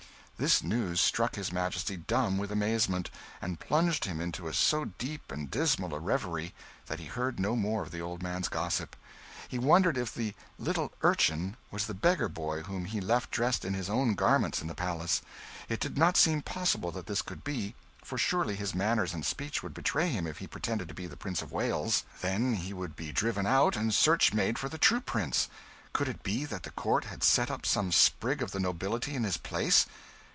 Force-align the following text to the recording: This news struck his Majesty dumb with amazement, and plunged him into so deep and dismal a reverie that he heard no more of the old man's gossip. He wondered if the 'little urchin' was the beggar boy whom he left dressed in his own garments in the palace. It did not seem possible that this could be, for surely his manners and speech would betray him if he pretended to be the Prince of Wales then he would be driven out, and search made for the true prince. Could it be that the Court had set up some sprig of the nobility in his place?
This 0.37 0.63
news 0.63 0.99
struck 0.99 1.35
his 1.35 1.53
Majesty 1.53 1.95
dumb 1.97 2.39
with 2.39 2.51
amazement, 2.51 3.11
and 3.43 3.59
plunged 3.59 4.05
him 4.05 4.19
into 4.19 4.51
so 4.53 4.85
deep 4.85 5.31
and 5.31 5.51
dismal 5.51 5.93
a 5.93 5.99
reverie 5.99 6.55
that 6.87 6.97
he 6.97 7.05
heard 7.05 7.39
no 7.39 7.55
more 7.55 7.83
of 7.83 7.91
the 7.91 8.01
old 8.01 8.23
man's 8.23 8.47
gossip. 8.47 8.95
He 9.47 9.59
wondered 9.59 9.99
if 9.99 10.11
the 10.11 10.33
'little 10.57 10.93
urchin' 11.03 11.57
was 11.69 11.85
the 11.85 11.93
beggar 11.93 12.27
boy 12.27 12.63
whom 12.63 12.85
he 12.85 12.99
left 12.99 13.29
dressed 13.29 13.63
in 13.63 13.75
his 13.75 13.87
own 13.87 14.15
garments 14.15 14.63
in 14.63 14.67
the 14.67 14.73
palace. 14.73 15.21
It 15.69 15.79
did 15.79 15.95
not 15.95 16.17
seem 16.17 16.41
possible 16.41 16.89
that 16.89 17.05
this 17.05 17.21
could 17.21 17.43
be, 17.43 17.75
for 18.03 18.17
surely 18.17 18.55
his 18.55 18.73
manners 18.73 19.13
and 19.13 19.23
speech 19.23 19.61
would 19.61 19.75
betray 19.75 20.09
him 20.09 20.25
if 20.25 20.39
he 20.39 20.47
pretended 20.47 20.87
to 20.87 20.95
be 20.95 21.05
the 21.05 21.15
Prince 21.17 21.43
of 21.43 21.51
Wales 21.51 22.03
then 22.21 22.55
he 22.55 22.73
would 22.73 22.95
be 22.95 23.11
driven 23.11 23.45
out, 23.45 23.75
and 23.75 23.93
search 23.93 24.33
made 24.33 24.57
for 24.57 24.69
the 24.69 24.79
true 24.79 25.01
prince. 25.01 25.49
Could 25.93 26.07
it 26.07 26.23
be 26.23 26.45
that 26.45 26.63
the 26.63 26.71
Court 26.71 27.03
had 27.03 27.23
set 27.23 27.51
up 27.51 27.63
some 27.63 27.91
sprig 27.91 28.41
of 28.41 28.49
the 28.49 28.59
nobility 28.59 29.13
in 29.13 29.23
his 29.23 29.37
place? 29.37 29.85